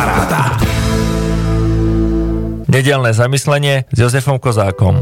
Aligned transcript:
Paráda. 0.00 0.56
Nedelné 2.72 3.12
zamyslenie 3.12 3.84
s 3.92 3.96
Jozefom 4.00 4.40
Kozákom. 4.40 4.96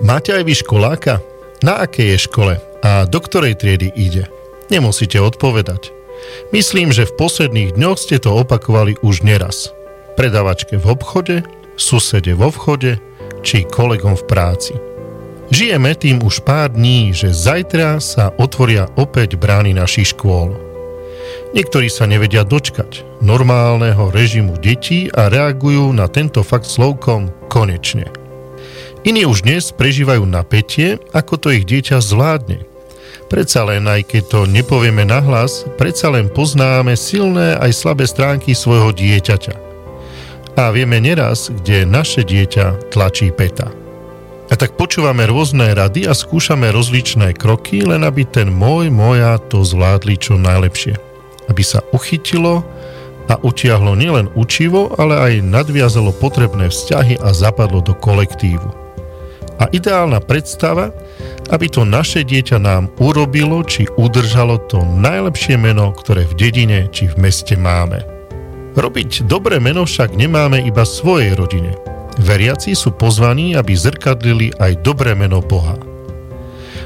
Máte 0.00 0.32
aj 0.32 0.48
vy 0.48 0.56
školáka? 0.56 1.20
Na 1.60 1.84
akej 1.84 2.16
je 2.16 2.24
škole 2.24 2.54
a 2.80 3.04
do 3.04 3.20
ktorej 3.20 3.60
triedy 3.60 3.92
ide? 3.92 4.24
Nemusíte 4.72 5.20
odpovedať. 5.20 5.92
Myslím, 6.48 6.96
že 6.96 7.04
v 7.04 7.16
posledných 7.20 7.76
dňoch 7.76 8.00
ste 8.00 8.16
to 8.16 8.40
opakovali 8.40 8.96
už 9.04 9.20
neraz. 9.20 9.68
Predavačke 10.16 10.80
v 10.80 10.96
obchode, 10.96 11.44
susede 11.76 12.32
vo 12.32 12.48
vchode 12.48 12.96
či 13.44 13.68
kolegom 13.68 14.16
v 14.16 14.24
práci. 14.24 14.72
Žijeme 15.52 15.92
tým 15.92 16.24
už 16.24 16.40
pár 16.40 16.72
dní, 16.72 17.12
že 17.12 17.36
zajtra 17.36 18.00
sa 18.00 18.32
otvoria 18.40 18.88
opäť 18.96 19.36
brány 19.36 19.76
našich 19.76 20.16
škôl. 20.16 20.67
Niektorí 21.48 21.88
sa 21.88 22.04
nevedia 22.04 22.44
dočkať 22.44 23.24
normálneho 23.24 24.12
režimu 24.12 24.60
detí 24.60 25.08
a 25.16 25.32
reagujú 25.32 25.96
na 25.96 26.04
tento 26.04 26.44
fakt 26.44 26.68
slovkom 26.68 27.32
konečne. 27.48 28.12
Iní 29.08 29.24
už 29.24 29.48
dnes 29.48 29.72
prežívajú 29.72 30.28
napätie, 30.28 31.00
ako 31.16 31.40
to 31.40 31.48
ich 31.56 31.64
dieťa 31.64 32.04
zvládne. 32.04 32.68
Predsa 33.32 33.64
len, 33.64 33.88
aj 33.88 34.12
keď 34.12 34.22
to 34.28 34.40
nepovieme 34.44 35.08
nahlas, 35.08 35.64
predsa 35.80 36.12
len 36.12 36.28
poznáme 36.28 36.92
silné 37.00 37.56
aj 37.56 37.72
slabé 37.72 38.04
stránky 38.04 38.52
svojho 38.52 38.92
dieťaťa. 38.92 39.56
A 40.60 40.68
vieme 40.68 41.00
neraz, 41.00 41.48
kde 41.48 41.88
naše 41.88 42.28
dieťa 42.28 42.92
tlačí 42.92 43.32
peta. 43.32 43.72
A 44.48 44.54
tak 44.56 44.76
počúvame 44.76 45.24
rôzne 45.24 45.72
rady 45.72 46.04
a 46.04 46.12
skúšame 46.12 46.68
rozličné 46.72 47.32
kroky, 47.36 47.84
len 47.88 48.04
aby 48.04 48.28
ten 48.28 48.52
môj, 48.52 48.92
moja 48.92 49.40
to 49.48 49.64
zvládli 49.64 50.20
čo 50.20 50.36
najlepšie 50.36 51.07
aby 51.48 51.62
sa 51.64 51.82
uchytilo 51.90 52.64
a 53.28 53.36
utiahlo 53.44 53.92
nielen 53.92 54.32
učivo, 54.32 54.96
ale 54.96 55.14
aj 55.20 55.44
nadviazalo 55.44 56.16
potrebné 56.16 56.72
vzťahy 56.72 57.20
a 57.20 57.28
zapadlo 57.36 57.84
do 57.84 57.92
kolektívu. 57.92 58.88
A 59.58 59.66
ideálna 59.74 60.22
predstava, 60.22 60.94
aby 61.50 61.66
to 61.66 61.82
naše 61.82 62.22
dieťa 62.22 62.62
nám 62.62 62.88
urobilo 63.02 63.66
či 63.66 63.90
udržalo 63.98 64.62
to 64.70 64.80
najlepšie 64.86 65.58
meno, 65.58 65.90
ktoré 65.92 66.24
v 66.30 66.36
dedine 66.38 66.80
či 66.94 67.10
v 67.10 67.18
meste 67.18 67.58
máme. 67.58 68.00
Robiť 68.78 69.26
dobré 69.26 69.58
meno 69.58 69.82
však 69.82 70.14
nemáme 70.14 70.62
iba 70.62 70.86
svojej 70.86 71.34
rodine. 71.34 71.74
Veriaci 72.22 72.78
sú 72.78 72.94
pozvaní, 72.94 73.58
aby 73.58 73.74
zrkadlili 73.74 74.54
aj 74.62 74.86
dobré 74.86 75.18
meno 75.18 75.42
Boha. 75.42 75.74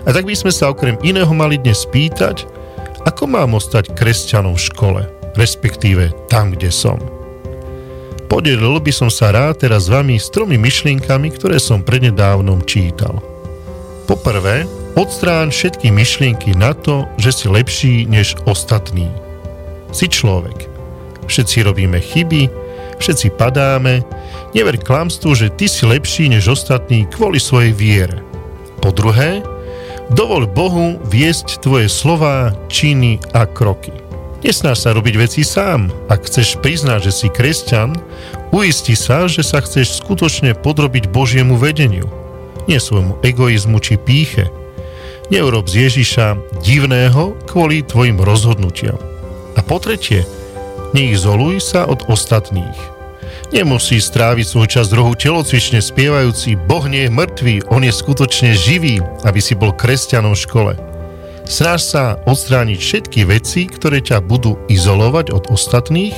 A 0.02 0.08
tak 0.10 0.24
by 0.24 0.34
sme 0.34 0.50
sa 0.50 0.72
okrem 0.72 0.96
iného 1.04 1.30
mali 1.36 1.60
dnes 1.60 1.84
spýtať, 1.84 2.48
ako 3.02 3.24
mám 3.26 3.58
ostať 3.58 3.94
kresťanom 3.98 4.54
v 4.54 4.64
škole, 4.70 5.02
respektíve 5.34 6.14
tam, 6.30 6.54
kde 6.54 6.70
som? 6.70 6.98
Podelil 8.32 8.80
by 8.80 8.92
som 8.94 9.12
sa 9.12 9.28
rád 9.28 9.60
teraz 9.60 9.86
s 9.86 9.92
vami 9.92 10.16
s 10.16 10.32
tromi 10.32 10.56
myšlienkami, 10.56 11.36
ktoré 11.36 11.60
som 11.60 11.84
prednedávnom 11.84 12.64
čítal. 12.64 13.20
Poprvé, 14.08 14.64
odstrán 14.96 15.52
všetky 15.52 15.92
myšlienky 15.92 16.56
na 16.56 16.72
to, 16.72 17.04
že 17.20 17.44
si 17.44 17.46
lepší 17.52 17.94
než 18.08 18.40
ostatní. 18.48 19.12
Si 19.92 20.08
človek. 20.08 20.64
Všetci 21.28 21.60
robíme 21.68 22.00
chyby, 22.00 22.48
všetci 22.96 23.36
padáme, 23.36 24.00
never 24.56 24.80
klamstvu, 24.80 25.36
že 25.36 25.52
ty 25.52 25.68
si 25.68 25.84
lepší 25.84 26.32
než 26.32 26.56
ostatní 26.56 27.04
kvôli 27.12 27.36
svojej 27.36 27.76
viere. 27.76 28.24
Po 28.80 28.90
druhé, 28.90 29.44
Dovol 30.10 30.50
Bohu 30.50 30.98
viesť 31.06 31.62
tvoje 31.62 31.86
slová, 31.86 32.50
činy 32.66 33.22
a 33.30 33.46
kroky. 33.46 33.94
Nesnáš 34.42 34.82
sa 34.82 34.90
robiť 34.90 35.14
veci 35.14 35.46
sám. 35.46 35.94
Ak 36.10 36.26
chceš 36.26 36.58
priznať, 36.58 37.06
že 37.06 37.12
si 37.14 37.28
kresťan, 37.30 37.94
uisti 38.50 38.98
sa, 38.98 39.30
že 39.30 39.46
sa 39.46 39.62
chceš 39.62 40.02
skutočne 40.02 40.58
podrobiť 40.58 41.06
Božiemu 41.06 41.54
vedeniu. 41.54 42.10
Nie 42.66 42.82
svojmu 42.82 43.22
egoizmu 43.22 43.78
či 43.78 43.94
píche. 43.94 44.50
Neurob 45.30 45.70
z 45.70 45.86
Ježiša 45.86 46.58
divného 46.66 47.38
kvôli 47.46 47.86
tvojim 47.86 48.18
rozhodnutiam. 48.18 48.98
A 49.54 49.62
po 49.62 49.78
tretie, 49.78 50.26
neizoluj 50.90 51.62
sa 51.62 51.86
od 51.86 52.02
ostatných. 52.10 53.01
Nemusí 53.52 54.00
stráviť 54.00 54.48
svoj 54.48 54.64
čas 54.64 54.88
rohu 54.96 55.12
telocvične 55.12 55.84
spievajúci 55.84 56.56
Boh 56.56 56.88
nie 56.88 57.04
je 57.04 57.12
mŕtvý, 57.12 57.68
on 57.68 57.84
je 57.84 57.92
skutočne 57.92 58.56
živý, 58.56 59.04
aby 59.28 59.44
si 59.44 59.52
bol 59.52 59.76
kresťanom 59.76 60.32
v 60.32 60.40
škole. 60.40 60.72
Snaž 61.44 61.84
sa 61.84 62.16
odstrániť 62.24 62.80
všetky 62.80 63.28
veci, 63.28 63.68
ktoré 63.68 64.00
ťa 64.00 64.24
budú 64.24 64.56
izolovať 64.72 65.36
od 65.36 65.44
ostatných 65.52 66.16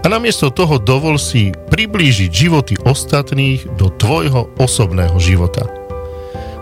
a 0.00 0.06
namiesto 0.08 0.48
toho 0.48 0.80
dovol 0.80 1.20
si 1.20 1.52
priblížiť 1.52 2.32
životy 2.32 2.80
ostatných 2.80 3.68
do 3.76 3.92
tvojho 3.92 4.48
osobného 4.56 5.20
života. 5.20 5.68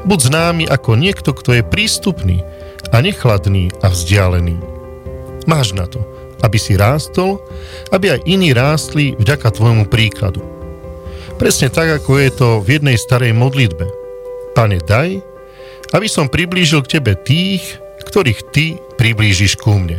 Buď 0.03 0.19
známy 0.35 0.65
ako 0.67 0.99
niekto, 0.99 1.31
kto 1.31 1.63
je 1.63 1.63
prístupný 1.63 2.43
a 2.91 2.99
nechladný 2.99 3.71
a 3.79 3.87
vzdialený. 3.87 4.59
Máš 5.47 5.79
na 5.79 5.87
to 5.87 6.03
aby 6.43 6.59
si 6.59 6.75
rástol, 6.77 7.41
aby 7.95 8.19
aj 8.19 8.21
iní 8.27 8.53
rástli 8.53 9.15
vďaka 9.17 9.55
tvojmu 9.55 9.87
príkladu. 9.89 10.43
Presne 11.39 11.73
tak, 11.73 12.03
ako 12.03 12.23
je 12.23 12.31
to 12.31 12.49
v 12.63 12.79
jednej 12.79 12.99
starej 12.99 13.35
modlitbe. 13.35 13.87
Pane, 14.53 14.79
daj, 14.85 15.19
aby 15.97 16.07
som 16.07 16.29
priblížil 16.29 16.85
k 16.85 16.99
Tebe 16.99 17.17
tých, 17.17 17.81
ktorých 18.05 18.41
Ty 18.53 18.67
priblížiš 19.01 19.59
ku 19.59 19.79
mne. 19.79 19.99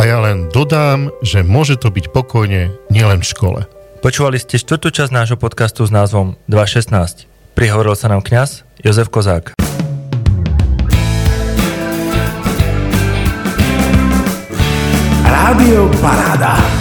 A 0.00 0.08
ja 0.08 0.16
len 0.20 0.48
dodám, 0.48 1.12
že 1.20 1.44
môže 1.44 1.76
to 1.76 1.92
byť 1.92 2.08
pokojne 2.12 2.72
nielen 2.88 3.20
v 3.20 3.30
škole. 3.30 3.60
Počúvali 4.00 4.40
ste 4.40 4.56
štvrtú 4.56 4.88
časť 4.88 5.12
nášho 5.12 5.36
podcastu 5.36 5.84
s 5.84 5.92
názvom 5.92 6.40
2.16. 6.48 7.28
Prihovoril 7.52 7.92
sa 7.92 8.08
nám 8.08 8.24
kňaz 8.24 8.64
Jozef 8.80 9.12
Kozák. 9.12 9.69
Rádio 15.50 15.90
Paráda. 16.00 16.79